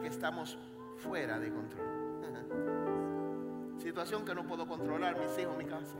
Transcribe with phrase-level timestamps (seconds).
[0.00, 0.58] que estamos
[0.96, 1.86] fuera de control.
[3.78, 5.96] Situación que no puedo controlar, mis hijos, mi casa,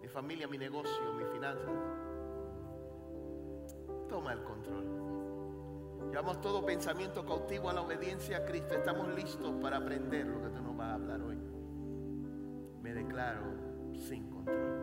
[0.00, 1.70] mi familia, mi negocio, mis finanzas.
[4.08, 4.86] Toma el control.
[6.10, 8.74] Llevamos todo pensamiento cautivo a la obediencia a Cristo.
[8.74, 11.38] Estamos listos para aprender lo que tú nos vas a hablar hoy.
[12.82, 13.42] Me declaro
[13.94, 14.80] sin control.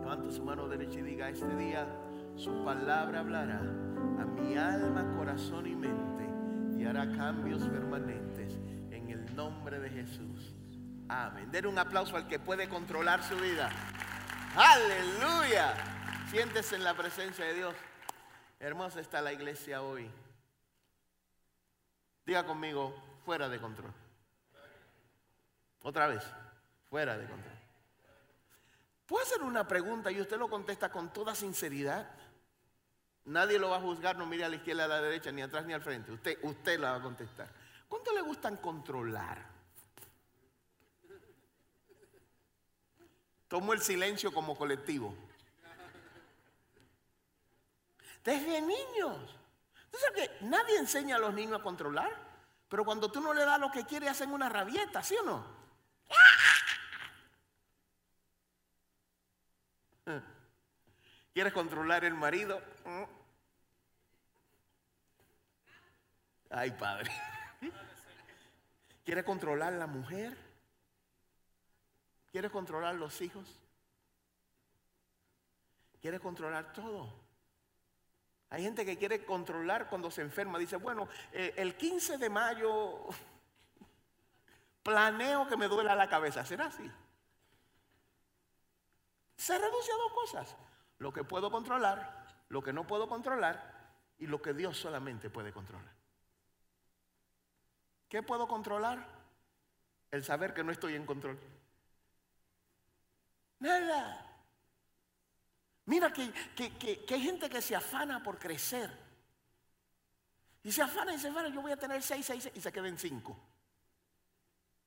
[0.00, 1.86] Levanta su mano derecha y diga, este día
[2.34, 6.15] su palabra hablará a mi alma, corazón y mente
[6.86, 8.54] y hará cambios permanentes
[8.92, 10.54] en el nombre de Jesús.
[11.08, 11.50] Amén.
[11.50, 13.68] Den un aplauso al que puede controlar su vida.
[14.54, 15.74] Aleluya.
[16.30, 17.74] Siéntese en la presencia de Dios.
[18.60, 20.08] Hermosa está la iglesia hoy.
[22.24, 23.92] Diga conmigo, fuera de control.
[25.82, 26.22] Otra vez,
[26.88, 27.54] fuera de control.
[29.06, 32.08] ¿Puedo hacer una pregunta y usted lo contesta con toda sinceridad?
[33.26, 35.66] Nadie lo va a juzgar, no mire a la izquierda, a la derecha, ni atrás
[35.66, 36.12] ni al frente.
[36.12, 37.48] Usted, usted la va a contestar.
[37.88, 39.44] ¿Cuánto le gustan controlar?
[43.48, 45.14] Tomo el silencio como colectivo.
[48.22, 49.36] Desde niños.
[49.92, 52.12] ¿Usted que nadie enseña a los niños a controlar?
[52.68, 55.56] Pero cuando tú no le das lo que quiere, hacen una rabieta, ¿sí o no?
[61.32, 62.62] ¿Quieres controlar el marido?
[66.50, 67.10] Ay, padre.
[69.04, 70.36] ¿Quieres controlar la mujer?
[72.30, 73.48] ¿Quieres controlar los hijos?
[76.00, 77.12] ¿Quieres controlar todo?
[78.50, 80.58] Hay gente que quiere controlar cuando se enferma.
[80.58, 83.06] Dice, bueno, eh, el 15 de mayo
[84.82, 86.44] planeo que me duela la cabeza.
[86.44, 86.90] ¿Será así?
[89.36, 90.56] Se reduce a dos cosas.
[90.98, 93.74] Lo que puedo controlar, lo que no puedo controlar
[94.18, 95.92] y lo que Dios solamente puede controlar.
[98.08, 99.06] ¿Qué puedo controlar?
[100.10, 101.38] El saber que no estoy en control.
[103.58, 104.26] Nada.
[105.86, 106.32] Mira que,
[107.08, 108.90] hay gente que se afana por crecer.
[110.62, 112.88] Y se afana y se afana, yo voy a tener seis, seis, y se queda
[112.88, 113.38] en cinco.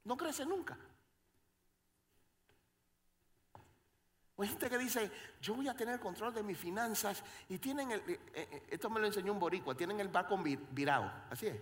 [0.03, 0.77] No crece nunca.
[4.35, 7.91] O hay gente que dice, yo voy a tener control de mis finanzas y tienen
[7.91, 11.61] el, eh, eh, esto me lo enseñó un boricua, tienen el barco virado, así es.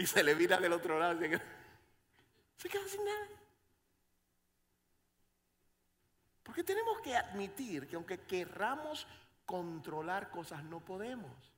[0.00, 1.42] Y se le vira del otro lado, se queda,
[2.56, 3.28] se queda sin nada.
[6.42, 9.06] Porque tenemos que admitir que aunque querramos
[9.44, 11.52] controlar cosas, no podemos.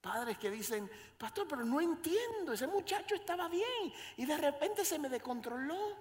[0.00, 4.98] Padres que dicen, pastor, pero no entiendo, ese muchacho estaba bien y de repente se
[4.98, 5.98] me descontroló.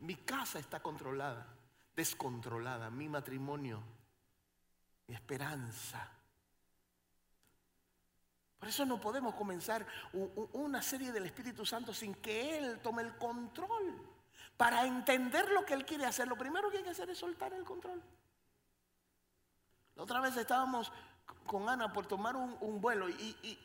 [0.00, 1.46] Mi casa está controlada,
[1.94, 3.80] descontrolada, mi matrimonio,
[5.08, 6.10] esperanza.
[8.58, 9.86] Por eso no podemos comenzar
[10.52, 14.02] una serie del Espíritu Santo sin que Él tome el control.
[14.56, 17.52] Para entender lo que Él quiere hacer, lo primero que hay que hacer es soltar
[17.52, 18.02] el control.
[19.94, 20.90] La otra vez estábamos
[21.46, 23.58] con Ana por tomar un, vuelo y,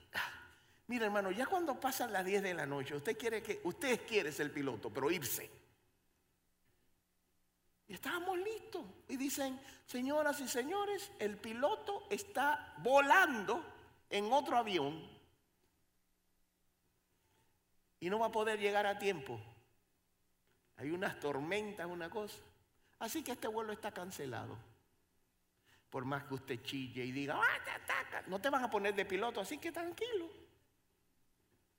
[0.87, 4.31] mira hermano, ya cuando pasan las 10 de la noche, usted quiere que, usted quiere
[4.31, 5.60] ser piloto, pero irse.
[7.91, 8.85] Y estábamos listos.
[9.09, 13.61] Y dicen, señoras y señores, el piloto está volando
[14.09, 15.05] en otro avión
[17.99, 19.37] y no va a poder llegar a tiempo.
[20.77, 22.37] Hay unas tormentas, una cosa.
[22.99, 24.57] Así que este vuelo está cancelado.
[25.89, 29.41] Por más que usted chille y diga, ah, no te van a poner de piloto,
[29.41, 30.29] así que tranquilo.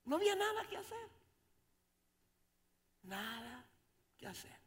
[0.04, 1.08] No había nada que hacer.
[3.04, 3.64] Nada
[4.19, 4.62] que hacer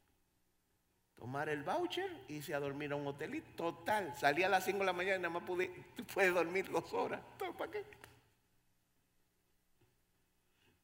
[1.15, 3.47] tomar el voucher irse a dormir a un hotelito.
[3.55, 5.69] Total, salí a las 5 de la mañana y nada más pude,
[6.13, 7.21] puedes dormir dos horas.
[7.57, 7.85] ¿Para qué?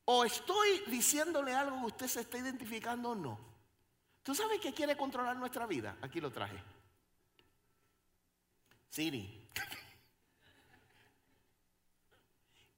[0.05, 3.39] O estoy diciéndole algo que usted se está identificando o no.
[4.23, 5.97] ¿Tú sabes que quiere controlar nuestra vida?
[6.01, 6.57] Aquí lo traje.
[8.89, 9.49] Siri.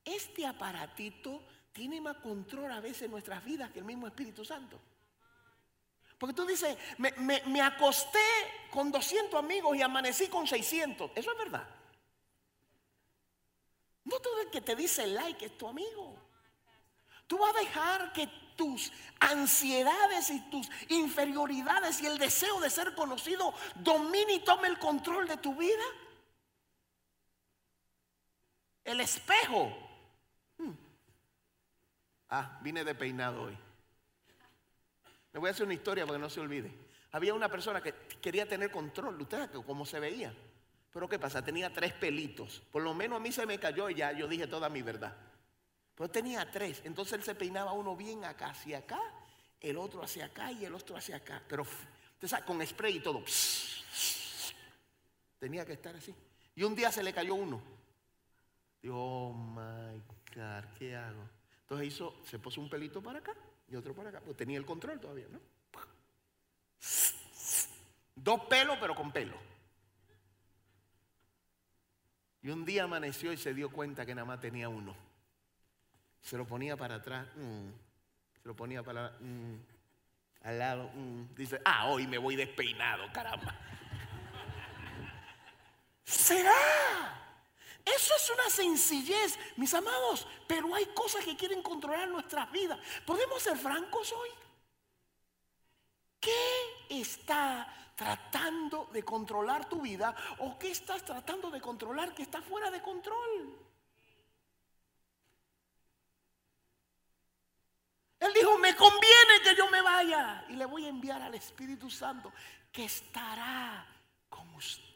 [0.06, 1.42] Este aparatito
[1.72, 4.78] tiene más control a veces en nuestras vidas que el mismo Espíritu Santo.
[6.24, 8.18] Porque tú dices, me, acosté
[8.72, 11.12] con 200 amigos y amanecí con 600.
[11.16, 11.68] Eso es verdad.
[14.06, 16.16] No todo el que te dice like es tu amigo.
[17.28, 22.96] Tú vas a dejar que tus ansiedades y tus inferioridades y el deseo de ser
[22.96, 25.84] conocido domine y tome el control de tu vida.
[28.86, 29.78] El espejo.
[30.58, 30.72] Hmm.
[32.30, 33.63] Ah, vine de peinado hoy.
[35.34, 36.72] Le voy a hacer una historia para que no se olvide.
[37.12, 40.34] Había una persona que quería tener control, ustedes cómo se veía.
[40.92, 41.44] Pero ¿qué pasa?
[41.44, 42.62] Tenía tres pelitos.
[42.72, 45.16] Por lo menos a mí se me cayó y ya yo dije toda mi verdad.
[45.96, 46.82] Pero tenía tres.
[46.86, 49.00] Entonces él se peinaba uno bien acá, hacia acá,
[49.60, 51.42] el otro hacia acá y el otro hacia acá.
[51.48, 51.66] Pero
[52.46, 53.24] con spray y todo.
[55.40, 56.14] Tenía que estar así.
[56.56, 57.60] Y un día se le cayó uno.
[58.82, 60.00] Digo, oh my
[60.36, 61.28] God, ¿qué hago?
[61.62, 63.34] Entonces hizo, se puso un pelito para acá
[63.74, 64.22] y otro para acá.
[64.22, 65.40] Pues tenía el control todavía, ¿no?
[68.16, 69.36] Dos pelos, pero con pelo.
[72.44, 74.96] Y un día amaneció y se dio cuenta que nada más tenía uno.
[76.22, 77.70] Se lo ponía para atrás, mm.
[78.42, 79.56] se lo ponía para mm.
[80.44, 80.92] al lado.
[80.94, 81.34] Mm.
[81.36, 83.58] Dice, ah, hoy me voy despeinado, caramba.
[86.04, 87.23] ¿Será?
[87.86, 92.80] Eso es una sencillez, mis amados, pero hay cosas que quieren controlar nuestras vidas.
[93.06, 94.30] ¿Podemos ser francos hoy?
[96.20, 102.42] ¿Qué está tratando de controlar tu vida o qué estás tratando de controlar que está
[102.42, 103.60] fuera de control?
[108.22, 111.92] Él dijo, me conviene que yo me vaya y le voy a enviar al Espíritu
[111.92, 112.32] Santo
[112.72, 113.86] que estará
[114.30, 114.93] con ustedes.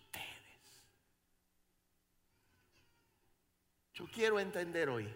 [3.97, 5.11] Yo quiero entender hoy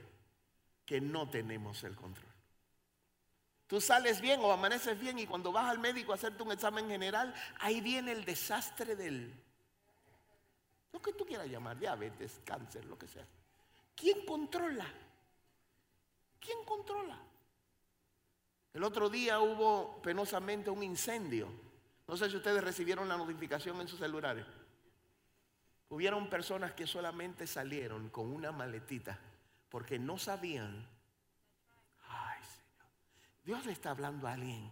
[0.83, 2.31] que no tenemos el control.
[3.67, 6.87] Tú sales bien o amaneces bien y cuando vas al médico a hacerte un examen
[6.87, 9.31] general, ahí viene el desastre del...
[10.91, 13.25] Lo que tú quieras llamar, diabetes, cáncer, lo que sea.
[13.95, 14.87] ¿Quién controla?
[16.39, 17.19] ¿Quién controla?
[18.73, 21.47] El otro día hubo penosamente un incendio.
[22.07, 24.47] No sé si ustedes recibieron la notificación en sus celulares.
[25.91, 29.19] Hubieron personas que solamente salieron con una maletita
[29.69, 30.89] porque no sabían
[33.43, 34.71] Dios le está hablando a alguien.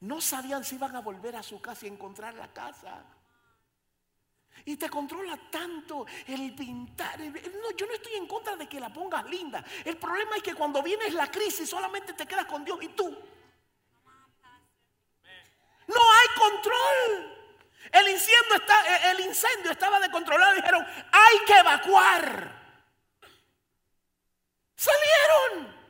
[0.00, 3.04] No sabían si iban a volver a su casa y encontrar la casa.
[4.64, 7.20] Y te controla tanto el pintar.
[7.20, 9.64] No, yo no estoy en contra de que la pongas linda.
[9.84, 13.10] El problema es que cuando viene la crisis solamente te quedas con Dios y tú.
[15.86, 17.39] No hay control.
[17.92, 20.54] El incendio, está, el incendio estaba descontrolado.
[20.54, 22.60] Dijeron, hay que evacuar.
[24.76, 25.80] Salieron.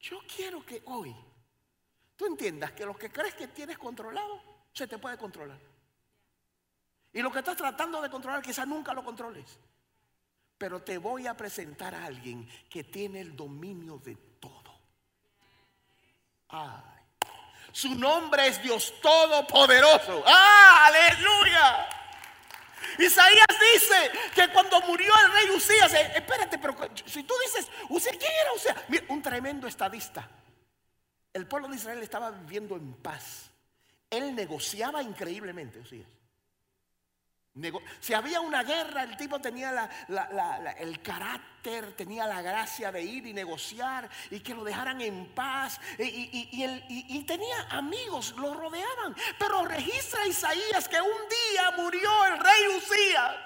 [0.00, 1.14] Yo quiero que hoy
[2.16, 4.40] tú entiendas que lo que crees que tienes controlado,
[4.72, 5.58] se te puede controlar.
[7.12, 9.58] Y lo que estás tratando de controlar quizás nunca lo controles.
[10.58, 14.16] Pero te voy a presentar a alguien que tiene el dominio de.
[17.72, 20.22] Su nombre es Dios Todopoderoso.
[20.26, 21.88] ¡Ah, aleluya!
[22.98, 28.16] Isaías dice que cuando murió el rey Usías, eh, espérate, pero si tú dices, Usías,
[28.16, 28.76] ¿quién era Usías?
[28.88, 30.28] Mira, un tremendo estadista.
[31.32, 33.50] El pueblo de Israel estaba viviendo en paz.
[34.08, 36.08] Él negociaba increíblemente, Usías.
[38.00, 39.88] Si había una guerra, el tipo tenía
[40.78, 45.80] el carácter, tenía la gracia de ir y negociar y que lo dejaran en paz.
[45.98, 49.16] Y, tenía amigos, lo rodeaban.
[49.38, 53.36] Pero registra Isaías que un día murió el rey Usías.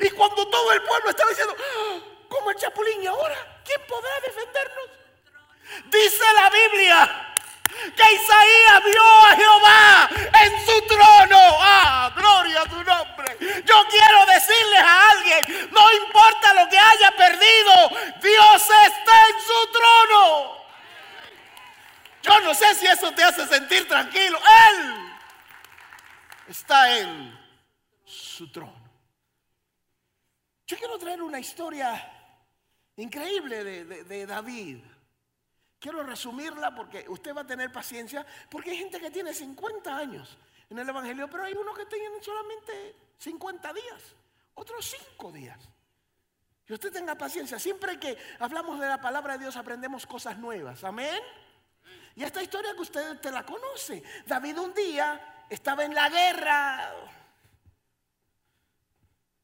[0.00, 4.10] Y cuando todo el pueblo estaba diciendo, ah, como el chapulín, ¿y ahora quién podrá
[4.20, 4.90] defendernos?
[5.90, 7.31] Dice la Biblia
[7.96, 10.10] que Isaías vio a Jehová
[10.44, 11.38] en su trono.
[11.60, 13.36] Ah, gloria a tu nombre.
[13.64, 17.90] Yo quiero decirles a alguien, no importa lo que haya perdido,
[18.22, 20.62] Dios está en su trono.
[22.22, 24.38] Yo no sé si eso te hace sentir tranquilo.
[24.38, 25.12] Él
[26.48, 27.38] está en
[28.04, 28.82] su trono.
[30.66, 32.10] Yo quiero traer una historia
[32.96, 34.78] increíble de, David.
[35.82, 40.38] Quiero resumirla porque usted va a tener paciencia, porque hay gente que tiene 50 años
[40.70, 44.14] en el Evangelio, pero hay unos que tienen solamente 50 días,
[44.54, 45.58] otros 5 días.
[46.68, 50.84] Y usted tenga paciencia, siempre que hablamos de la palabra de Dios aprendemos cosas nuevas,
[50.84, 51.20] amén.
[52.14, 56.94] Y esta historia que usted te la conoce, David un día estaba en la guerra,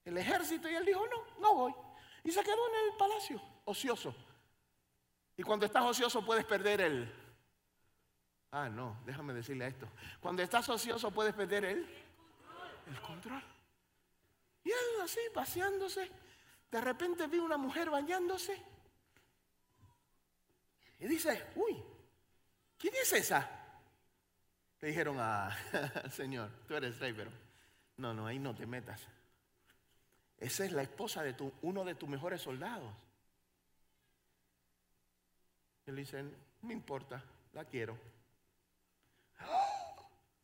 [0.04, 1.75] el ejército, y él dijo, no, no voy.
[2.23, 4.14] Y se quedó en el palacio, ocioso.
[5.38, 7.14] Y cuando estás ocioso puedes perder el...
[8.50, 9.88] Ah, no, déjame decirle esto.
[10.21, 11.88] Cuando estás ocioso puedes perder el...
[12.88, 13.42] El control.
[14.64, 16.11] Y él así, paseándose.
[16.71, 18.61] De repente vi una mujer bañándose.
[20.99, 21.76] Y dice, uy,
[22.76, 23.49] ¿quién es esa?
[24.80, 25.57] Le dijeron, ah,
[26.11, 27.30] Señor, tú eres rey, pero
[27.99, 29.00] no, no, ahí no te metas.
[30.37, 32.92] Esa es la esposa de tu, uno de tus mejores soldados.
[35.88, 36.30] Él dice, no
[36.62, 37.99] me importa, la quiero.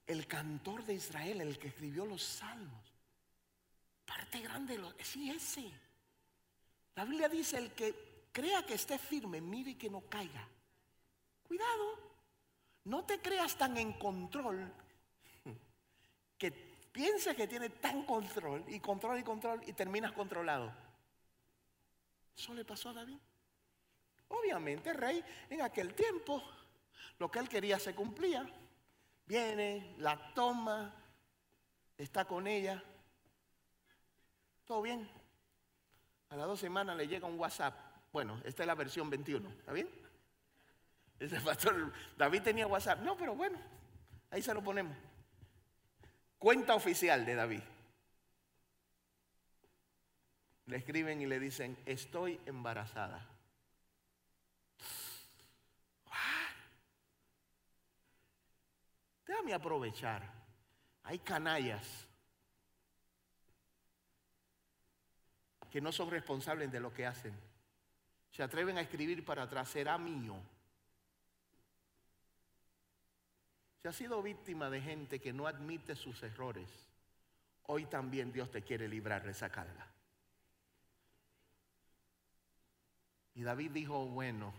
[0.07, 2.95] El cantor de Israel, el que escribió los salmos,
[4.07, 5.71] parte grande, lo, sí, ese.
[6.95, 10.49] La Biblia dice, el que crea que esté firme, mire que no caiga.
[11.47, 11.99] Cuidado,
[12.85, 14.73] no te creas tan en control
[16.39, 20.73] que pienses que tiene tan control y control y control y terminas controlado.
[22.35, 23.19] Eso le pasó a David.
[24.29, 26.43] Obviamente el rey en aquel tiempo,
[27.19, 28.47] lo que él quería se cumplía.
[29.27, 30.95] Viene, la toma,
[31.97, 32.83] está con ella.
[34.65, 35.09] Todo bien.
[36.31, 37.75] A las dos semanas le llega un WhatsApp.
[38.13, 39.89] Bueno, esta es la versión 21, ¿está bien?
[41.19, 43.01] Ese pastor, David tenía WhatsApp.
[43.01, 43.59] No, pero bueno,
[44.31, 44.97] ahí se lo ponemos.
[46.39, 47.63] Cuenta oficial de David.
[50.67, 53.27] Le escriben y le dicen, estoy embarazada.
[59.27, 60.23] Déjame aprovechar.
[61.05, 62.07] Hay canallas
[65.71, 67.35] que no son responsables de lo que hacen.
[68.31, 70.37] Se atreven a escribir para atrás, será mío.
[73.83, 76.69] Si has sido víctima de gente que no admite sus errores,
[77.65, 79.87] hoy también Dios te quiere librar de esa carga.
[83.35, 84.55] Y David dijo, bueno,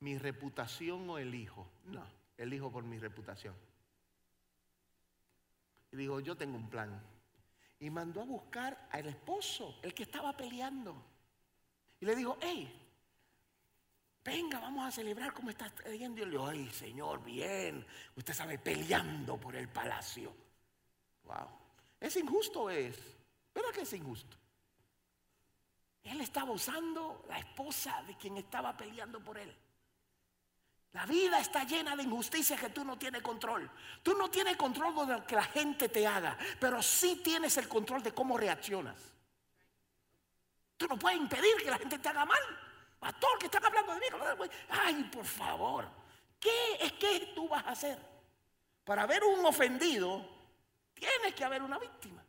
[0.00, 1.68] mi reputación o el hijo.
[1.84, 2.04] No,
[2.36, 3.54] el hijo por mi reputación.
[5.92, 7.02] Y dijo, yo tengo un plan.
[7.78, 10.96] Y mandó a buscar al esposo, el que estaba peleando.
[12.00, 12.86] Y le dijo, hey,
[14.24, 16.22] venga, vamos a celebrar como está yendo.
[16.22, 20.34] Y le dijo, ay, Señor, bien, usted sabe, peleando por el palacio.
[21.24, 21.48] Wow,
[22.00, 22.96] es injusto es,
[23.54, 24.36] ¿verdad que es injusto?
[26.04, 29.52] Él estaba usando la esposa de quien estaba peleando por él.
[30.96, 33.70] La vida está llena de injusticias que tú no tienes control.
[34.02, 37.68] Tú no tienes control de lo que la gente te haga, pero sí tienes el
[37.68, 38.96] control de cómo reaccionas.
[40.78, 42.40] Tú no puedes impedir que la gente te haga mal.
[42.98, 44.06] Pastor, que están hablando de mí.
[44.70, 45.86] Ay, por favor.
[46.40, 47.98] ¿Qué es que tú vas a hacer?
[48.82, 50.26] Para ver un ofendido,
[50.94, 52.24] tienes que haber una víctima.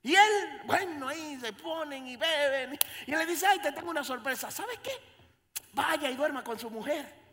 [0.00, 2.78] Y él, bueno, ahí se ponen y beben.
[3.08, 4.48] Y le dice, ay, te tengo una sorpresa.
[4.48, 4.92] ¿Sabes qué?
[5.72, 7.23] Vaya y duerma con su mujer.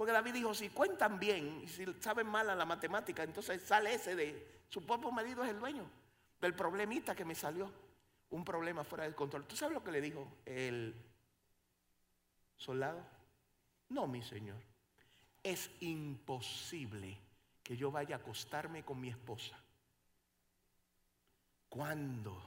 [0.00, 3.92] Porque David dijo, si cuentan bien y si saben mal a la matemática, entonces sale
[3.92, 5.84] ese de su propio marido es el dueño
[6.40, 7.70] del problemita que me salió.
[8.30, 9.44] Un problema fuera del control.
[9.44, 10.94] ¿Tú sabes lo que le dijo el
[12.56, 13.06] soldado?
[13.90, 14.56] No, mi señor.
[15.42, 17.18] Es imposible
[17.62, 19.58] que yo vaya a acostarme con mi esposa
[21.68, 22.40] cuando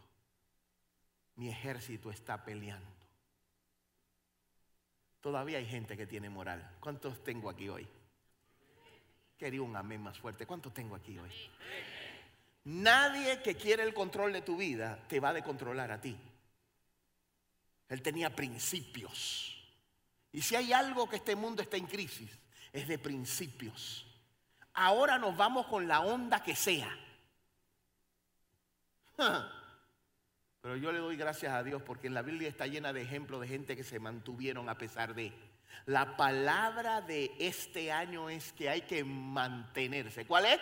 [1.36, 2.93] mi ejército está peleando.
[5.24, 6.70] Todavía hay gente que tiene moral.
[6.82, 7.88] ¿Cuántos tengo aquí hoy?
[9.38, 10.46] Quería un amén más fuerte.
[10.46, 11.32] ¿Cuántos tengo aquí hoy?
[12.66, 16.18] Nadie que quiere el control de tu vida te va a controlar a ti.
[17.88, 19.66] Él tenía principios.
[20.34, 22.30] Y si hay algo que este mundo está en crisis,
[22.74, 24.06] es de principios.
[24.74, 26.94] Ahora nos vamos con la onda que sea.
[30.64, 33.42] Pero yo le doy gracias a Dios porque en la Biblia está llena de ejemplos
[33.42, 35.34] de gente que se mantuvieron a pesar de.
[35.86, 40.26] La palabra de este año es que hay que mantenerse.
[40.26, 40.60] ¿Cuál es?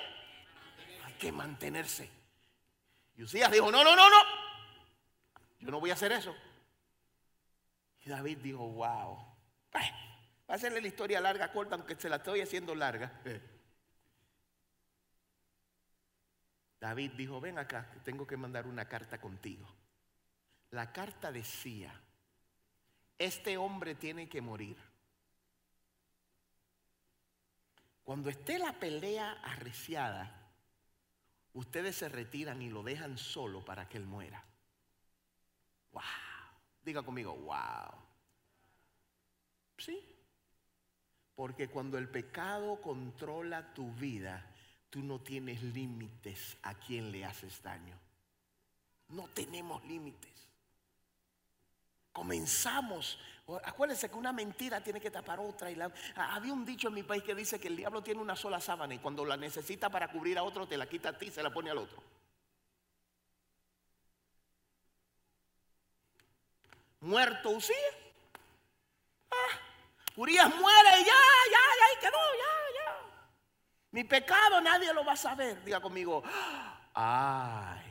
[1.06, 2.10] Hay que mantenerse.
[3.16, 4.18] Y Usías dijo, no, no, no, no.
[5.60, 6.36] Yo no voy a hacer eso.
[8.04, 9.18] Y David dijo, wow.
[9.76, 9.82] Va
[10.48, 13.22] a hacerle la historia larga, corta, aunque se la estoy haciendo larga.
[16.80, 19.72] David dijo, ven acá, tengo que mandar una carta contigo.
[20.72, 21.94] La carta decía,
[23.18, 24.78] este hombre tiene que morir.
[28.04, 30.52] Cuando esté la pelea arreciada,
[31.54, 34.44] ustedes se retiran y lo dejan solo para que él muera.
[35.92, 36.02] Wow.
[36.84, 37.94] Diga conmigo, wow.
[39.78, 40.00] Sí.
[41.36, 44.46] Porque cuando el pecado controla tu vida,
[44.90, 47.98] tú no tienes límites a quien le haces daño.
[49.10, 50.51] No tenemos límites.
[52.12, 53.20] Comenzamos.
[53.64, 55.72] Acuérdense que una mentira tiene que tapar otra.
[55.72, 55.78] Y
[56.16, 58.94] había un dicho en mi país que dice que el diablo tiene una sola sábana
[58.94, 61.44] y cuando la necesita para cubrir a otro, te la quita a ti y se
[61.44, 62.02] la pone al otro.
[67.02, 67.78] Muerto Usías.
[69.32, 69.60] Ah,
[70.18, 71.14] Urias muere y ya,
[71.52, 72.96] ya, ya, y quedó, ya, ya.
[73.92, 75.64] Mi pecado nadie lo va a saber.
[75.64, 76.24] Diga conmigo,
[76.94, 77.91] ay.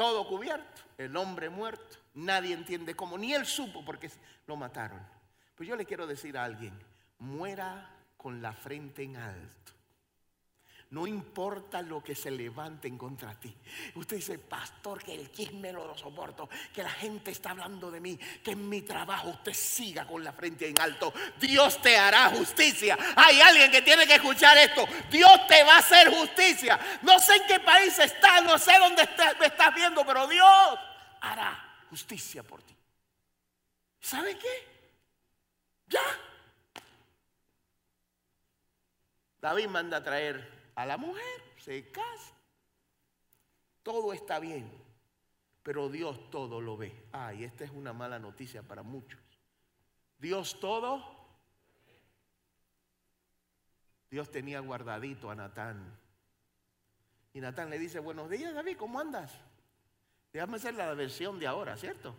[0.00, 1.98] Todo cubierto, el hombre muerto.
[2.14, 4.10] Nadie entiende cómo, ni él supo porque
[4.46, 4.98] lo mataron.
[5.54, 6.72] Pues yo le quiero decir a alguien,
[7.18, 9.72] muera con la frente en alto.
[10.90, 13.56] No importa lo que se levanten contra ti.
[13.94, 18.00] Usted dice, pastor, que el chisme no lo soporto, que la gente está hablando de
[18.00, 21.14] mí, que en mi trabajo usted siga con la frente en alto.
[21.38, 22.98] Dios te hará justicia.
[23.14, 24.84] Hay alguien que tiene que escuchar esto.
[25.08, 26.80] Dios te va a hacer justicia.
[27.02, 30.78] No sé en qué país estás, no sé dónde me estás viendo, pero Dios
[31.20, 32.74] hará justicia por ti.
[34.00, 34.68] ¿Sabe qué?
[35.86, 36.00] Ya.
[39.40, 42.32] David manda a traer a la mujer, se casa.
[43.82, 44.70] Todo está bien,
[45.62, 47.08] pero Dios todo lo ve.
[47.12, 49.20] Ay, esta es una mala noticia para muchos.
[50.18, 51.18] Dios todo.
[54.10, 55.98] Dios tenía guardadito a Natán.
[57.32, 59.32] Y Natán le dice, buenos días David, ¿cómo andas?
[60.32, 62.14] Déjame hacer la versión de ahora, ¿cierto?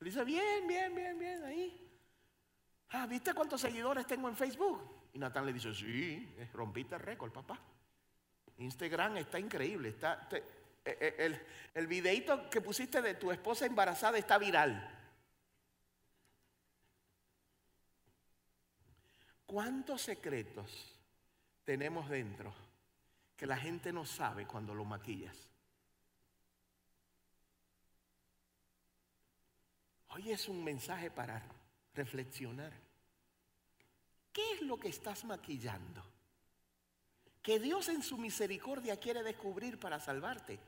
[0.00, 1.80] Le dice, bien, bien, bien, bien, ahí.
[2.90, 4.80] Ah, ¿viste cuántos seguidores tengo en Facebook?
[5.12, 7.58] Y Natán le dice, sí, rompiste el récord, papá.
[8.58, 9.90] Instagram está increíble.
[9.90, 10.28] Está,
[10.84, 11.40] eh, el,
[11.74, 14.90] el videito que pusiste de tu esposa embarazada está viral.
[19.46, 20.96] ¿Cuántos secretos
[21.64, 22.52] tenemos dentro
[23.36, 25.36] que la gente no sabe cuando lo maquillas?
[30.08, 31.42] Hoy es un mensaje para
[31.94, 32.72] reflexionar.
[34.32, 36.13] ¿Qué es lo que estás maquillando?
[37.44, 40.58] Que Dios en su misericordia quiere descubrir para salvarte.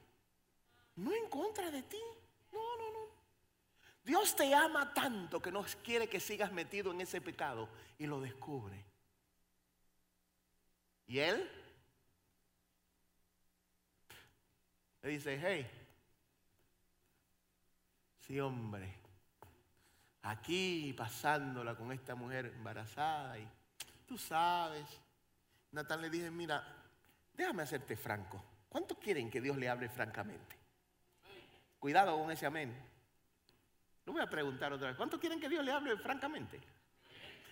[0.96, 2.02] No en contra de ti.
[2.52, 3.08] No, no, no.
[4.04, 7.66] Dios te ama tanto que no quiere que sigas metido en ese pecado
[7.98, 8.84] y lo descubre.
[11.06, 11.50] Y Él
[15.00, 15.66] le dice, hey,
[18.26, 18.92] sí hombre,
[20.20, 23.48] aquí pasándola con esta mujer embarazada y
[24.06, 24.86] tú sabes,
[25.72, 26.64] Natán le dije, mira,
[27.34, 28.42] déjame hacerte franco.
[28.68, 30.56] ¿Cuántos quieren que Dios le hable francamente?
[31.78, 32.74] Cuidado con ese amén.
[34.04, 34.96] Lo voy a preguntar otra vez.
[34.96, 36.60] ¿Cuántos quieren que Dios le hable francamente?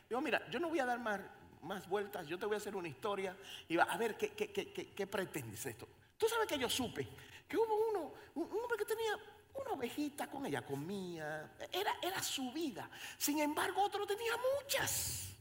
[0.08, 1.20] Digo, mira, yo no voy a dar más,
[1.62, 3.36] más vueltas, yo te voy a hacer una historia
[3.68, 5.88] y va a ver qué, qué, qué, qué pretendes esto.
[6.16, 7.08] Tú sabes que yo supe
[7.48, 9.18] que hubo uno, un, hombre que tenía
[9.54, 12.88] una ovejita con ella, comía, era, era su vida.
[13.18, 15.34] Sin embargo, otro tenía muchas.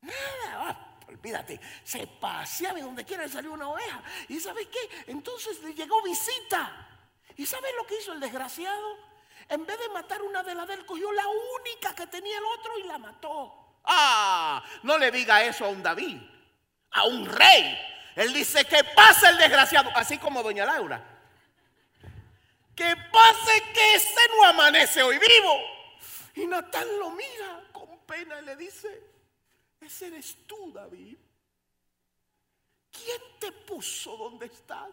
[0.00, 4.02] Nada, olvídate, se paseaba y donde quiera le salió una oveja.
[4.28, 5.10] ¿Y sabes qué?
[5.10, 6.88] Entonces le llegó visita.
[7.36, 8.96] ¿Y sabes lo que hizo el desgraciado?
[9.48, 12.44] En vez de matar una de las de él, cogió la única que tenía el
[12.44, 13.78] otro y la mató.
[13.84, 16.20] Ah, no le diga eso a un David,
[16.90, 17.78] a un rey.
[18.14, 21.02] Él dice que pase el desgraciado, así como doña Laura.
[22.74, 25.60] Que pase que ese no amanece hoy vivo.
[26.34, 29.11] Y Natán lo mira con pena y le dice,
[29.82, 31.16] ese eres tú, David.
[32.90, 34.90] ¿Quién te puso donde estás?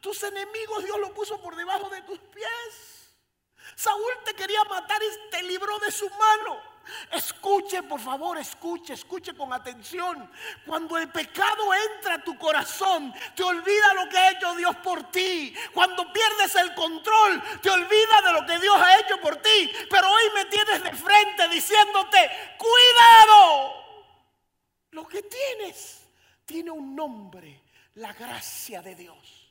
[0.00, 3.14] Tus enemigos Dios lo puso por debajo de tus pies.
[3.74, 6.75] Saúl te quería matar y te libró de su mano.
[7.10, 10.30] Escuche, por favor, escuche, escuche con atención.
[10.64, 15.10] Cuando el pecado entra a tu corazón, te olvida lo que ha hecho Dios por
[15.10, 15.54] ti.
[15.72, 19.72] Cuando pierdes el control, te olvida de lo que Dios ha hecho por ti.
[19.90, 23.84] Pero hoy me tienes de frente diciéndote, cuidado.
[24.90, 26.06] Lo que tienes
[26.44, 27.62] tiene un nombre,
[27.94, 29.46] la gracia de Dios.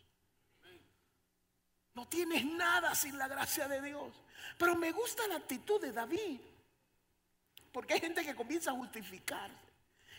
[1.94, 4.14] No tienes nada sin la gracia de Dios.
[4.58, 6.40] Pero me gusta la actitud de David.
[7.76, 9.54] Porque hay gente que comienza a justificarse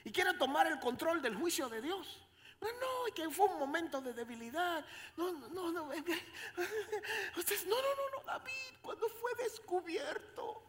[0.05, 2.21] y quiere tomar el control del juicio de Dios.
[2.61, 4.85] No, no, que fue un momento de debilidad.
[5.17, 5.87] No, no, no, no.
[5.87, 6.05] No, no,
[7.33, 10.63] no, no, David, cuando fue descubierto.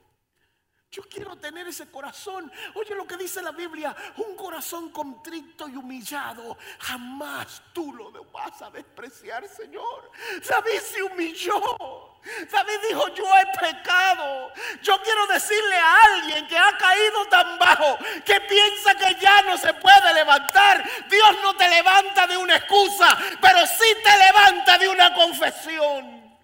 [0.89, 2.50] Yo quiero tener ese corazón.
[2.76, 6.58] Oye lo que dice la Biblia, un corazón contrito y humillado.
[6.80, 10.10] Jamás tú lo vas a despreciar, Señor.
[10.47, 12.17] David se humilló.
[12.50, 14.52] David dijo, yo he pecado.
[14.82, 19.58] Yo quiero decirle a alguien que ha caído tan bajo, que piensa que ya no
[19.58, 20.84] se puede levantar.
[21.10, 26.38] Dios no te levanta de una excusa, pero sí te levanta de una confesión.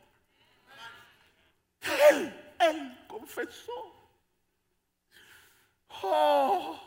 [2.09, 3.92] Él, él confesó.
[6.03, 6.79] Oh,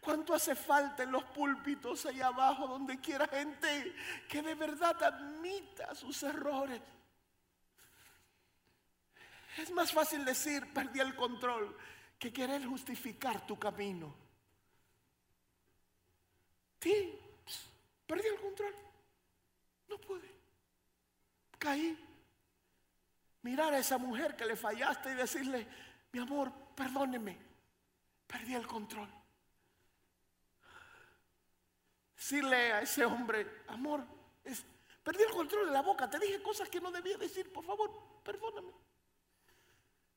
[0.00, 3.92] ¿Cuánto hace falta en los púlpitos allá abajo, donde quiera gente
[4.28, 6.80] que de verdad admita sus errores?
[9.58, 11.76] Es más fácil decir, perdí el control,
[12.20, 14.14] que querer justificar tu camino.
[16.80, 17.18] Sí,
[18.06, 18.74] perdí el control.
[19.88, 20.30] No pude.
[21.58, 21.98] caí.
[23.42, 25.66] Mirar a esa mujer que le fallaste y decirle,
[26.12, 27.45] mi amor, perdóneme,
[28.26, 29.08] perdí el control.
[32.14, 34.04] Decirle a ese hombre, amor,
[35.02, 38.22] perdí el control de la boca, te dije cosas que no debía decir, por favor,
[38.24, 38.72] perdóname.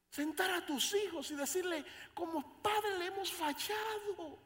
[0.09, 4.39] Sentar a tus hijos y decirle, como padre le hemos fallado.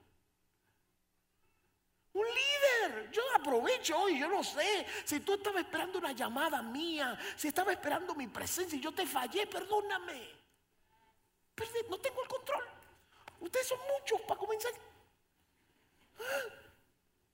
[2.13, 3.09] Un líder.
[3.11, 4.85] Yo aprovecho hoy, yo no sé.
[5.05, 9.07] Si tú estabas esperando una llamada mía, si estaba esperando mi presencia y yo te
[9.07, 10.29] fallé, perdóname.
[11.89, 12.72] no tengo el control.
[13.43, 14.71] Ustedes son muchos para comenzar.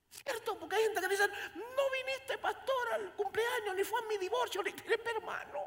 [0.10, 0.58] ¿Cierto?
[0.58, 4.64] Porque hay gente que dice, no viniste pastor al cumpleaños, ni fue a mi divorcio,
[4.64, 4.74] ni
[5.16, 5.60] hermano.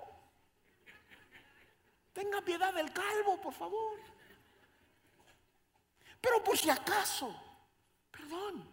[2.12, 4.00] Tenga piedad del calvo, por favor.
[6.20, 7.32] Pero por si acaso,
[8.10, 8.68] perdón.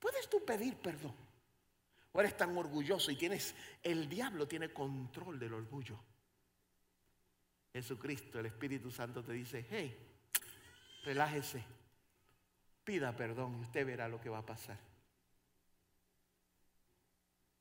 [0.00, 1.14] ¿Puedes tú pedir perdón?
[2.10, 5.96] ¿O eres tan orgulloso y tienes, el diablo tiene control del orgullo?
[7.72, 9.96] Jesucristo, el Espíritu Santo te dice, hey,
[11.04, 11.64] relájese,
[12.84, 14.78] pida perdón y usted verá lo que va a pasar.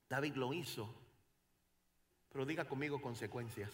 [0.09, 0.93] David lo hizo,
[2.29, 3.71] pero diga conmigo consecuencias.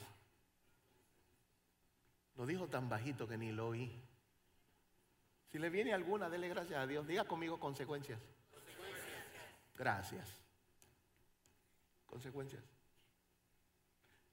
[2.36, 3.92] Lo dijo tan bajito que ni lo oí.
[5.52, 7.08] Si le viene alguna, dele gracias a Dios.
[7.08, 8.20] Diga conmigo consecuencias.
[9.76, 10.30] Gracias.
[12.06, 12.77] Consecuencias.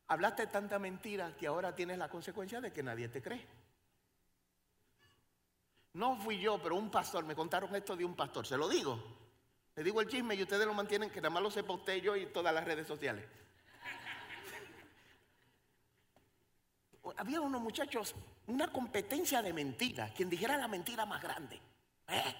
[0.09, 3.47] Hablaste tanta mentira que ahora tienes la consecuencia de que nadie te cree.
[5.95, 9.01] No fui yo, pero un pastor, me contaron esto de un pastor, se lo digo.
[9.77, 12.17] Le digo el chisme y ustedes lo mantienen, que nada más lo sepa usted yo
[12.17, 13.25] y todas las redes sociales.
[17.17, 18.15] Había unos muchachos,
[18.49, 21.61] una competencia de mentiras, quien dijera la mentira más grande.
[22.09, 22.35] ¿Eh?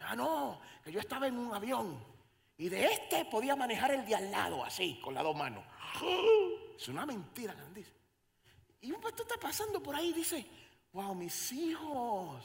[0.00, 2.02] Ah, no, que yo estaba en un avión
[2.56, 5.64] y de este podía manejar el de al lado así, con las dos manos.
[6.80, 7.98] Es una mentira grandísima.
[8.80, 10.46] Y un pastor está pasando por ahí y dice,
[10.92, 12.42] wow, mis hijos,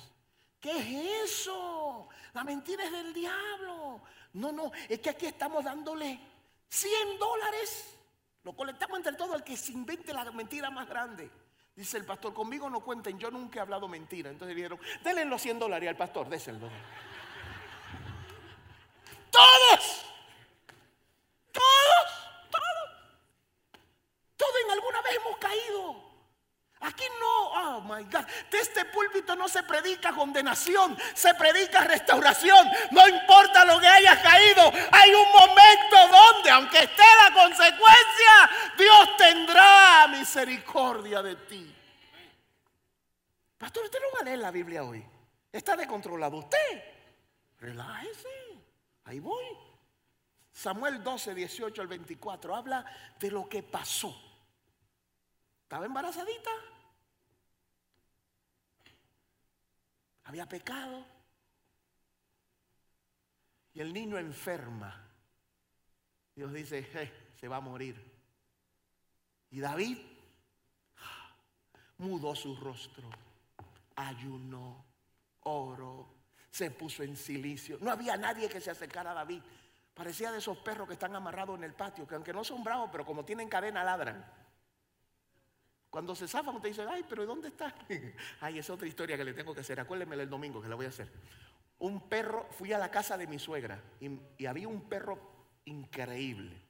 [0.60, 2.10] ¿qué es eso?
[2.34, 4.02] La mentira es del diablo.
[4.34, 6.20] No, no, es que aquí estamos dándole
[6.68, 7.96] 100 dólares.
[8.44, 11.32] Lo colectamos entre todos el que se invente la mentira más grande.
[11.76, 14.30] Dice el pastor, conmigo no cuenten, yo nunca he hablado mentira.
[14.30, 16.30] Entonces dijeron, denle los 100 dólares al pastor.
[16.30, 16.44] Todos.
[21.52, 21.64] Todos.
[22.52, 23.06] Todos.
[24.38, 25.38] Todos en alguna vez hemos
[26.82, 32.70] Aquí no, oh my God, de este púlpito no se predica condenación, se predica restauración.
[32.92, 39.18] No importa lo que hayas caído, hay un momento donde, aunque esté la consecuencia, Dios
[39.18, 41.76] tendrá misericordia de ti.
[43.58, 45.04] Pastor, usted no va a leer la Biblia hoy.
[45.52, 46.84] Está descontrolado usted.
[47.58, 48.30] Relájese.
[49.06, 49.46] Ahí voy.
[50.52, 52.86] Samuel 12, 18 al 24 habla
[53.20, 54.16] de lo que pasó.
[55.66, 56.52] Estaba embarazadita.
[60.26, 61.04] Había pecado.
[63.74, 65.10] Y el niño enferma.
[66.36, 68.00] Dios dice, se va a morir.
[69.50, 69.98] Y David
[71.98, 73.10] mudó su rostro,
[73.96, 74.86] ayunó,
[75.42, 76.14] oro,
[76.52, 77.80] se puso en silicio.
[77.82, 79.42] No había nadie que se acercara a David.
[79.96, 82.90] Parecía de esos perros que están amarrados en el patio, que aunque no son bravos,
[82.92, 84.45] pero como tienen cadena, ladran.
[85.96, 87.74] Cuando se zafan, usted dice, ay, pero ¿dónde está?
[88.42, 89.80] ay, es otra historia que le tengo que hacer.
[89.80, 91.08] Acuérdenme el domingo que la voy a hacer.
[91.80, 95.18] Un perro, fui a la casa de mi suegra y, y había un perro
[95.64, 96.62] increíble.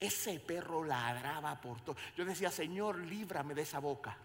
[0.00, 1.94] Ese perro ladraba por todo.
[2.16, 4.18] Yo decía, Señor, líbrame de esa boca.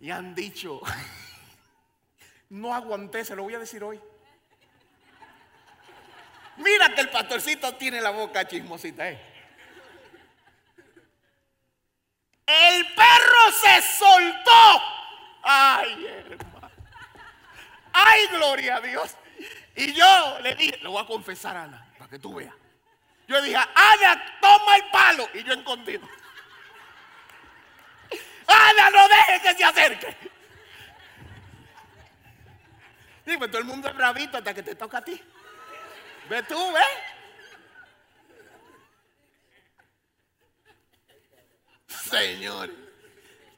[0.00, 0.80] Y han dicho,
[2.50, 4.00] no aguanté, se lo voy a decir hoy.
[6.56, 9.28] Mira que el pastorcito tiene la boca chismosita, ¿eh?
[12.48, 14.82] El perro soltó.
[15.42, 16.70] Ay, hermano.
[17.92, 19.16] Ay, gloria a Dios.
[19.74, 22.54] Y yo le dije, lo voy a confesar, Ana, para que tú veas.
[23.26, 25.28] Yo dije, Ana, toma el palo.
[25.34, 26.08] Y yo escondido.
[28.46, 30.16] Ana, no deje que se acerque.
[33.26, 35.20] Sí, pues todo el mundo es bravito hasta que te toca a ti.
[36.30, 36.80] Ve tú, ve.
[41.86, 42.87] Señor.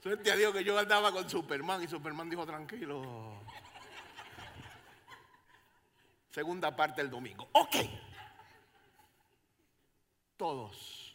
[0.03, 3.43] Suerte a Dios que yo andaba con Superman y Superman dijo tranquilo.
[6.31, 7.49] Segunda parte del domingo.
[7.53, 7.77] Ok.
[10.37, 11.15] Todos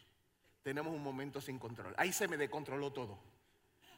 [0.62, 1.94] tenemos un momento sin control.
[1.96, 3.18] Ahí se me descontroló todo.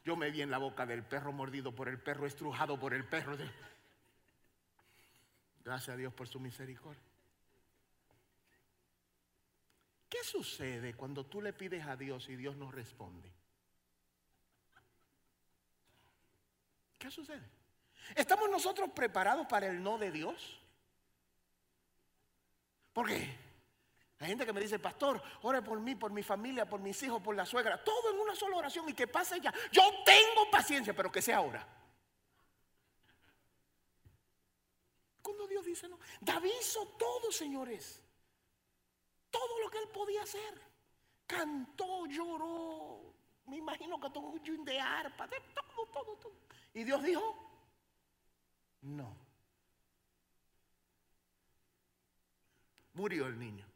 [0.05, 3.05] Yo me vi en la boca del perro mordido por el perro, estrujado por el
[3.05, 3.37] perro.
[5.65, 7.03] Gracias a Dios por su misericordia.
[10.09, 13.38] ¿Qué sucede cuando tú le pides a Dios y Dios no responde?
[16.99, 17.49] ¿Qué sucede?
[18.15, 20.61] ¿Estamos nosotros preparados para el no de Dios?
[22.93, 23.37] ¿Por qué?
[24.21, 27.23] Hay gente que me dice, pastor, ore por mí, por mi familia, por mis hijos,
[27.23, 29.55] por la suegra, todo en una sola oración y que pase ya.
[29.71, 31.65] Yo tengo paciencia, pero que sea ahora.
[35.23, 38.03] Cuando Dios dice no, David hizo todo, señores.
[39.31, 40.61] Todo lo que él podía hacer.
[41.27, 43.15] Cantó, lloró.
[43.47, 46.48] Me imagino que tocó un de arpa, de todo, todo, todo.
[46.79, 47.37] Y Dios dijo,
[48.83, 49.17] no.
[52.93, 53.67] Murió el niño.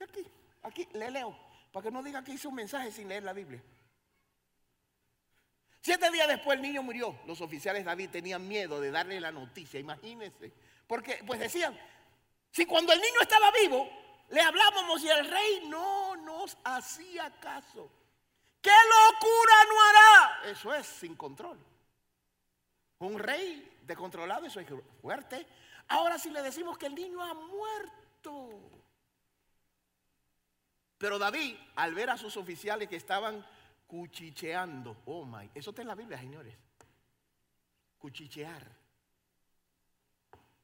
[0.00, 0.26] Aquí,
[0.62, 1.38] aquí, le leo,
[1.70, 3.62] para que no diga que hice un mensaje sin leer la Biblia.
[5.82, 7.20] Siete días después el niño murió.
[7.26, 10.50] Los oficiales David tenían miedo de darle la noticia, imagínense.
[10.86, 11.78] Porque, pues decían,
[12.50, 13.90] si cuando el niño estaba vivo,
[14.30, 17.90] le hablábamos y el rey no nos hacía caso.
[18.62, 20.50] ¿Qué locura no hará?
[20.50, 21.58] Eso es sin control.
[23.00, 24.68] Un rey descontrolado, eso es
[25.00, 25.46] fuerte.
[25.88, 28.60] Ahora si le decimos que el niño ha muerto.
[30.98, 33.44] Pero David, al ver a sus oficiales que estaban
[33.86, 36.54] cuchicheando, oh my, eso está en la Biblia, señores.
[37.98, 38.78] Cuchichear.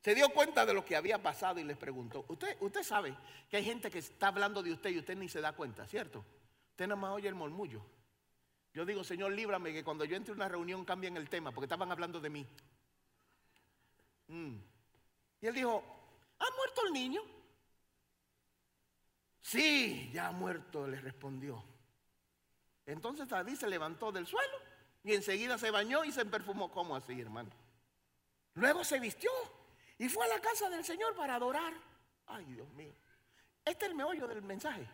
[0.02, 3.16] Se dio cuenta de lo que había pasado y les preguntó, usted, usted sabe
[3.48, 6.22] que hay gente que está hablando de usted y usted ni se da cuenta, ¿cierto?
[6.72, 7.80] Usted nada más oye el murmullo.
[8.74, 11.66] Yo digo, Señor, líbrame que cuando yo entre a una reunión cambien el tema, porque
[11.66, 12.46] estaban hablando de mí.
[14.26, 14.56] Mm.
[15.40, 15.82] Y él dijo,
[16.40, 17.22] ¿ha muerto el niño?
[19.40, 21.62] Sí, ya ha muerto, le respondió.
[22.84, 24.58] Entonces David se levantó del suelo
[25.04, 26.72] y enseguida se bañó y se perfumó.
[26.72, 27.50] ¿Cómo así, hermano?
[28.54, 29.30] Luego se vistió
[29.98, 31.72] y fue a la casa del Señor para adorar.
[32.26, 32.92] Ay, Dios mío.
[33.64, 34.88] Este es el meollo del mensaje.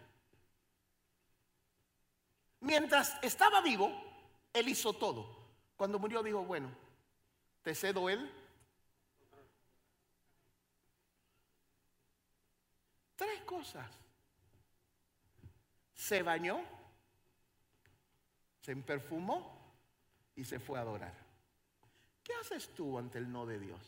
[2.60, 3.90] Mientras estaba vivo,
[4.52, 5.38] él hizo todo.
[5.76, 6.70] Cuando murió dijo, bueno,
[7.62, 8.30] te cedo él.
[13.16, 13.90] Tres cosas
[16.00, 16.62] se bañó,
[18.62, 19.76] se perfumó
[20.34, 21.14] y se fue a adorar.
[22.24, 23.80] ¿Qué haces tú ante el no de Dios?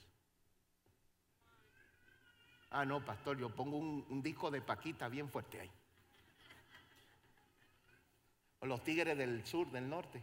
[2.70, 5.70] Ah, no, pastor, yo pongo un, disco de Paquita bien fuerte ahí.
[8.62, 10.22] O los tigres del sur, del norte.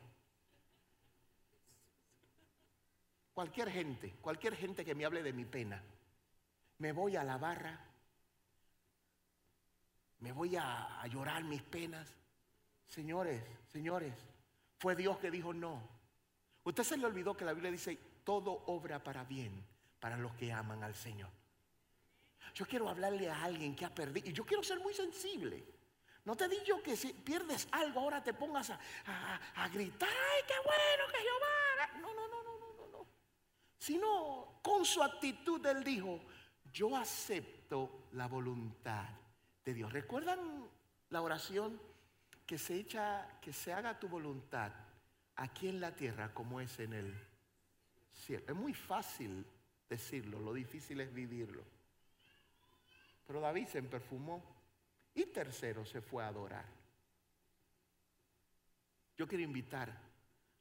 [3.33, 5.81] Cualquier gente, cualquier gente que me hable de mi pena,
[6.79, 7.89] me voy a la barra
[10.19, 12.07] me voy a, llorar mis penas.
[12.87, 14.13] Señores, señores,
[14.77, 15.81] fue Dios que dijo no.
[16.63, 19.65] Usted se le olvidó que la Biblia dice, todo obra para bien
[19.99, 21.29] para los que aman al Señor.
[22.53, 25.63] Yo quiero hablarle a alguien que ha perdido, y yo quiero ser muy sensible.
[26.25, 28.79] No te digo que si pierdes algo ahora te pongas a,
[29.55, 32.01] a, gritar, ¡ay, qué bueno que Jehová!
[32.01, 33.07] No, no, no, no, no, no, no.
[33.77, 36.19] Sino con su actitud él dijo,
[36.71, 39.07] yo acepto la voluntad
[39.73, 39.91] Dios.
[39.91, 40.39] ¿Recuerdan
[41.09, 41.79] la oración
[42.45, 44.71] que se echa, que se haga tu voluntad
[45.35, 47.13] aquí en la tierra como es en el
[48.13, 48.43] cielo?
[48.47, 49.45] Es muy fácil
[49.89, 51.63] decirlo, lo difícil es vivirlo.
[53.27, 54.43] Pero David se perfumó
[55.13, 56.65] y tercero se fue a adorar.
[59.17, 59.97] Yo quiero invitar,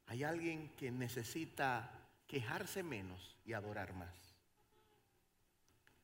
[0.07, 1.91] hay alguien que necesita
[2.27, 4.13] quejarse menos y adorar más.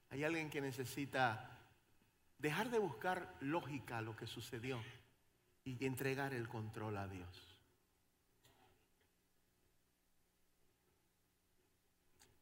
[0.09, 1.55] Hay alguien que necesita
[2.37, 4.81] Dejar de buscar lógica a lo que sucedió
[5.63, 7.57] y entregar el control a Dios.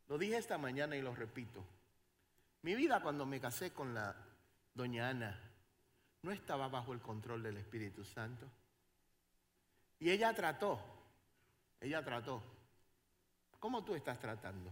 [0.07, 1.63] Lo dije esta mañana y lo repito.
[2.63, 4.15] Mi vida cuando me casé con la
[4.73, 5.39] doña Ana
[6.23, 8.47] no estaba bajo el control del Espíritu Santo.
[9.99, 10.79] Y ella trató,
[11.79, 12.41] ella trató.
[13.59, 14.71] ¿Cómo tú estás tratando?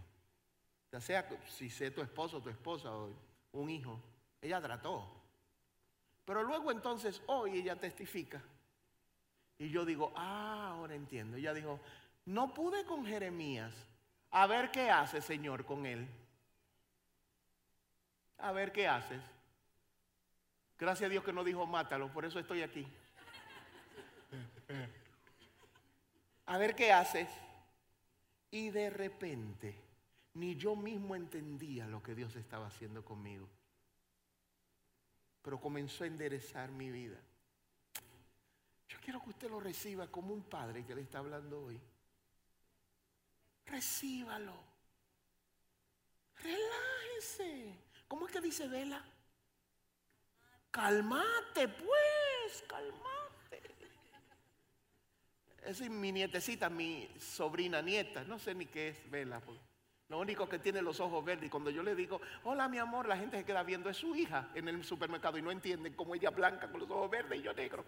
[0.90, 3.10] Ya sea si sé tu esposo, tu esposa o
[3.52, 3.98] un hijo.
[4.40, 5.22] Ella trató.
[6.24, 8.42] Pero luego entonces hoy ella testifica.
[9.58, 11.36] Y yo digo, ah, ahora entiendo.
[11.36, 11.80] Ella dijo,
[12.26, 13.74] no pude con Jeremías.
[14.30, 16.08] A ver qué hace, Señor, con él.
[18.38, 19.22] A ver qué haces.
[20.82, 22.86] Gracias a Dios que no dijo mátalo, por eso estoy aquí.
[26.46, 27.28] A ver qué haces.
[28.50, 29.80] Y de repente,
[30.34, 33.48] ni yo mismo entendía lo que Dios estaba haciendo conmigo
[35.42, 37.18] pero comenzó a enderezar mi vida.
[38.88, 41.80] Yo quiero que usted lo reciba como un padre que le está hablando hoy.
[43.66, 44.54] Recíbalo.
[46.36, 47.76] Relájese.
[48.06, 49.04] ¿Cómo es que dice Vela?
[50.72, 53.62] Calmate, pues, calmate.
[55.64, 59.38] Esa es mi nietecita, mi sobrina nieta, no sé ni qué es, vela.
[59.40, 59.58] Pues.
[60.08, 61.46] Lo único que tiene los ojos verdes.
[61.46, 64.16] Y cuando yo le digo, hola mi amor, la gente se queda viendo, es su
[64.16, 67.42] hija en el supermercado y no entienden cómo ella blanca con los ojos verdes y
[67.42, 67.84] yo negro.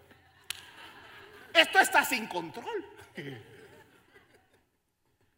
[1.53, 2.85] Esto está sin control.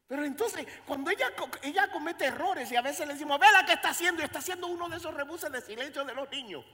[0.07, 1.31] Pero entonces, cuando ella,
[1.63, 4.39] ella comete errores y a veces le decimos, ve la que está haciendo, y está
[4.39, 6.65] haciendo uno de esos rebuses de silencio de los niños.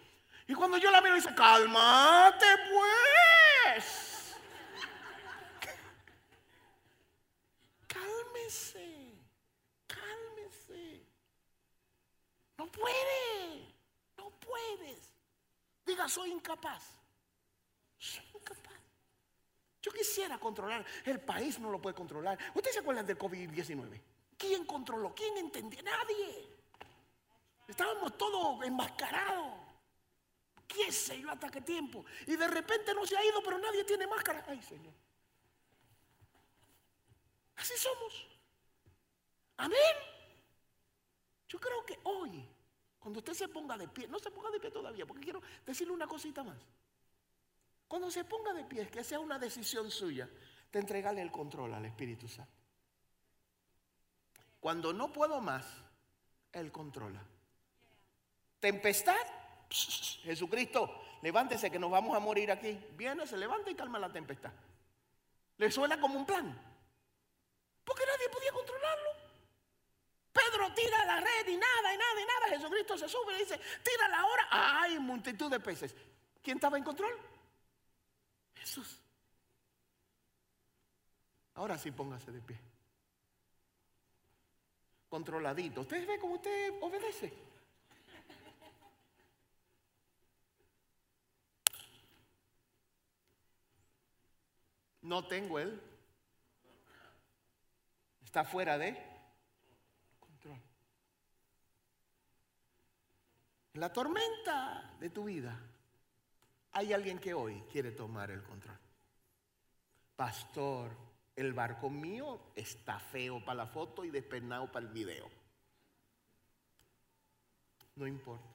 [0.47, 4.35] Y cuando yo la miro, dice, cálmate pues.
[7.87, 9.13] Cálmese,
[9.87, 11.05] cálmese.
[12.57, 13.73] No puede,
[14.17, 15.13] no puedes.
[15.85, 16.83] Diga, soy incapaz.
[17.97, 18.73] Soy incapaz.
[19.81, 20.85] Yo quisiera controlar.
[21.05, 22.37] El país no lo puede controlar.
[22.53, 24.01] ¿Ustedes se acuerdan del COVID-19?
[24.37, 25.13] ¿Quién controló?
[25.15, 25.81] ¿Quién entendía?
[25.83, 26.49] Nadie.
[27.67, 29.62] Estábamos todos enmascarados.
[30.67, 32.05] ¿Qué sé yo hasta qué tiempo?
[32.27, 34.43] Y de repente no se ha ido, pero nadie tiene máscara.
[34.47, 34.93] Ay, Señor.
[37.55, 38.27] Así somos.
[39.57, 39.95] Amén.
[41.47, 42.47] Yo creo que hoy,
[42.99, 45.93] cuando usted se ponga de pie, no se ponga de pie todavía, porque quiero decirle
[45.93, 46.57] una cosita más.
[47.87, 50.27] Cuando se ponga de pie, que sea una decisión suya
[50.71, 52.51] de entregarle el control al Espíritu Santo.
[54.59, 55.65] Cuando no puedo más,
[56.51, 57.23] Él controla.
[58.59, 59.27] Tempestad,
[59.73, 62.79] Jesucristo, levántese que nos vamos a morir aquí.
[62.91, 64.51] Viene, se levanta y calma la tempestad.
[65.57, 66.45] Le suena como un plan.
[67.83, 69.09] Porque nadie podía controlarlo.
[70.31, 72.47] Pedro tira la red y nada, y nada, y nada.
[72.49, 74.47] Jesucristo se sube y dice, tira la hora.
[74.51, 75.95] Hay multitud de peces.
[76.41, 77.17] ¿Quién estaba en control?
[78.55, 78.99] Jesús.
[81.55, 82.59] Ahora sí póngase de pie.
[85.09, 85.81] Controladito.
[85.81, 87.52] ¿Usted ve cómo usted obedece?
[95.03, 95.79] No tengo él.
[98.25, 98.97] Está fuera de
[100.19, 100.59] control.
[103.73, 105.59] La tormenta de tu vida
[106.71, 108.77] hay alguien que hoy quiere tomar el control.
[110.15, 110.91] Pastor,
[111.35, 115.29] el barco mío está feo para la foto y despeinado para el video.
[117.95, 118.49] No importa.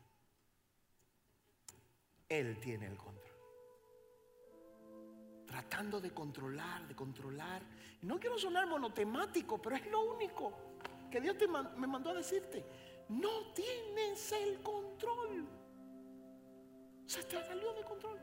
[2.29, 3.28] Él tiene el control.
[5.59, 7.61] Tratando de controlar, de controlar.
[8.03, 10.53] No quiero sonar monotemático, pero es lo único
[11.11, 11.35] que Dios
[11.77, 12.65] me mandó a decirte.
[13.09, 15.49] No tienes el control.
[17.07, 18.21] Se te salió de control.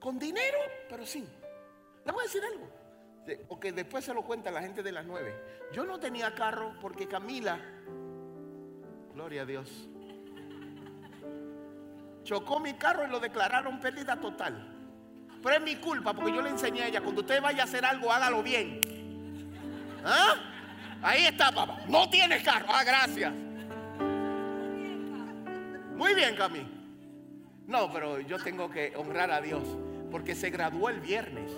[0.00, 0.56] Con dinero,
[0.88, 1.28] pero sí.
[2.06, 2.70] Le voy a decir algo.
[3.46, 5.38] Porque después se lo cuenta la gente de las nueve.
[5.72, 7.60] Yo no tenía carro porque Camila,
[9.12, 9.90] gloria a Dios,
[12.22, 14.76] chocó mi carro y lo declararon pérdida total.
[15.42, 17.84] Pero es mi culpa porque yo le enseñé a ella, cuando usted vaya a hacer
[17.84, 18.80] algo, hágalo bien.
[20.04, 20.34] ¿Ah?
[21.02, 21.78] Ahí está, papá.
[21.86, 22.66] No tienes carro.
[22.68, 23.32] Ah, gracias.
[25.94, 26.66] Muy bien, Camila.
[27.66, 29.62] No, pero yo tengo que honrar a Dios
[30.10, 31.50] porque se graduó el viernes.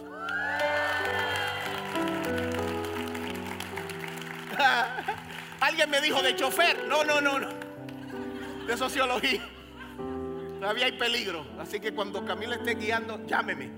[5.61, 6.87] Alguien me dijo de chofer.
[6.89, 7.49] No, no, no, no.
[8.67, 9.41] De sociología.
[10.61, 11.47] Todavía hay peligro.
[11.59, 13.71] Así que cuando Camila esté guiando, llámeme.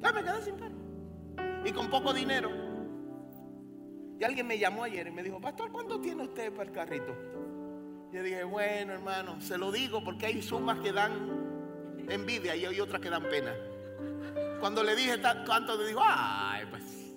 [0.00, 0.54] Dame, quedé sin.
[1.62, 2.50] Y con poco dinero.
[4.18, 7.14] Y alguien me llamó ayer y me dijo, Pastor, ¿cuánto tiene usted para el carrito?
[8.12, 11.12] Yo dije, bueno, hermano, se lo digo porque hay sumas que dan
[12.08, 13.52] envidia y hay otras que dan pena.
[14.58, 17.14] Cuando le dije cuánto, le dijo, ay, pues.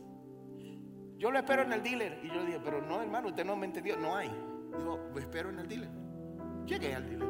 [1.17, 2.19] Yo lo espero en el dealer.
[2.21, 3.95] Y yo dije, pero no, hermano, usted no me entendió.
[3.95, 4.29] No hay.
[4.77, 6.08] Dijo, lo espero en el dealer.
[6.69, 7.27] Llegué al dealer.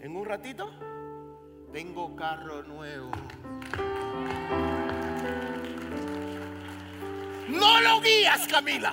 [0.00, 0.68] En un ratito,
[1.72, 3.12] tengo carro nuevo.
[7.48, 8.92] No lo guías, Camila.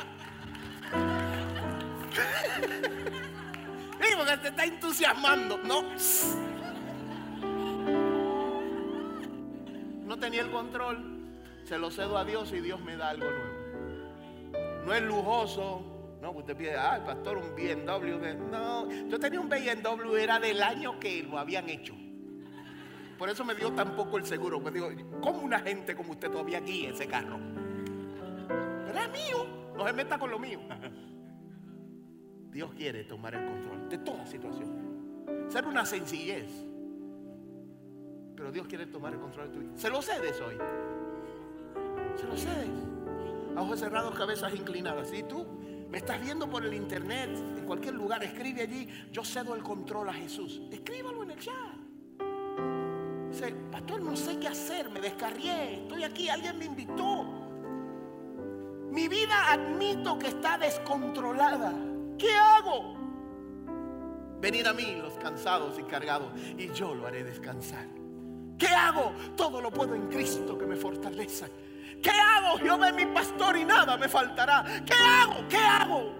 [3.99, 5.57] Digo que te está entusiasmando.
[5.63, 5.81] No.
[10.05, 11.19] No tenía el control.
[11.63, 14.85] Se lo cedo a Dios y Dios me da algo nuevo.
[14.85, 15.90] No es lujoso.
[16.21, 18.51] No, usted pide, ay, pastor, un BMW.
[18.51, 21.95] No, yo tenía un BMW, era del año que lo habían hecho.
[23.17, 24.61] Por eso me dio tan poco el seguro.
[24.61, 27.39] Pues digo, ¿cómo una gente como usted todavía guía ese carro?
[28.87, 29.47] Era mío.
[29.75, 30.59] No se meta con lo mío.
[32.51, 35.47] Dios quiere tomar el control de toda situación.
[35.49, 36.49] Ser una sencillez.
[38.35, 39.71] Pero Dios quiere tomar el control de tu vida.
[39.75, 40.57] Se lo cedes hoy.
[42.15, 42.69] Se lo cedes.
[43.55, 45.13] Ojos cerrados, cabezas inclinadas.
[45.13, 45.45] Y tú
[45.91, 50.07] Me estás viendo por el internet, en cualquier lugar, escribe allí, yo cedo el control
[50.07, 50.61] a Jesús.
[50.71, 51.75] Escríbalo en el chat.
[53.29, 57.25] Dice, pastor, no sé qué hacer, me descarrié, estoy aquí, alguien me invitó.
[58.89, 61.73] Mi vida admito que está descontrolada.
[62.17, 62.95] ¿Qué hago?
[64.39, 67.85] Venid a mí los cansados y cargados y yo lo haré descansar.
[68.57, 69.11] ¿Qué hago?
[69.35, 71.47] Todo lo puedo en Cristo que me fortaleza.
[72.01, 72.57] ¿Qué hago?
[72.57, 74.63] Jehová es mi pastor y nada me faltará.
[74.85, 75.47] ¿Qué hago?
[75.47, 76.13] ¿Qué hago?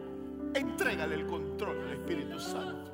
[0.54, 2.92] Entrégale el control al Espíritu Santo.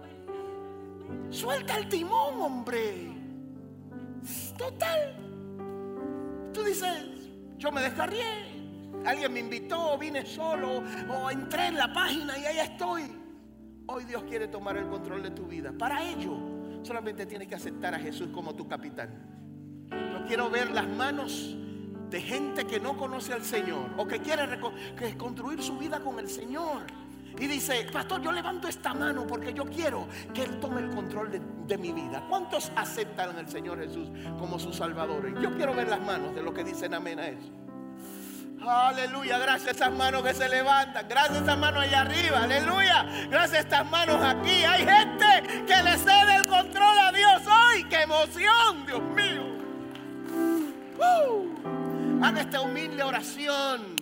[1.30, 3.12] Suelta el timón, hombre.
[4.58, 5.16] Total.
[6.54, 7.06] Tú dices,
[7.58, 8.58] yo me descarrié.
[9.06, 13.04] Alguien me invitó, vine solo o entré en la página y ahí estoy.
[13.88, 15.72] Hoy Dios quiere tomar el control de tu vida.
[15.78, 16.38] Para ello,
[16.84, 19.88] solamente tienes que aceptar a Jesús como tu capitán.
[19.90, 21.56] No quiero ver las manos
[22.10, 24.60] de gente que no conoce al Señor o que quiere
[25.18, 26.84] construir su vida con el Señor.
[27.40, 31.30] Y dice, pastor, yo levanto esta mano porque yo quiero que Él tome el control
[31.32, 32.26] de, mi vida.
[32.28, 35.40] ¿Cuántos aceptan al Señor Jesús como su Salvador?
[35.40, 37.52] Yo quiero ver las manos de los que dicen amén a eso.
[38.60, 43.06] Aleluya, gracias a esas manos que se levantan, gracias a esas manos allá arriba, aleluya,
[43.30, 44.64] gracias a estas manos aquí.
[44.64, 49.58] Hay gente que le cede el control a Dios hoy, qué emoción, Dios mío.
[52.22, 53.96] Haga esta humilde oración,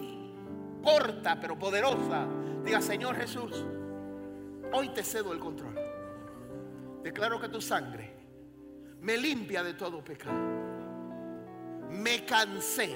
[0.82, 2.26] corta pero poderosa.
[2.64, 3.66] Diga, Señor Jesús,
[4.72, 5.76] hoy te cedo el control.
[7.04, 8.16] Declaro que tu sangre
[9.02, 10.40] me limpia de todo pecado.
[11.92, 12.96] Me cansé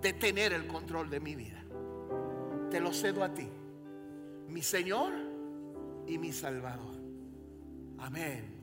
[0.00, 1.62] de tener el control de mi vida.
[2.70, 3.48] Te lo cedo a ti,
[4.48, 5.12] mi Señor
[6.06, 6.94] y mi Salvador.
[7.98, 8.57] Amén.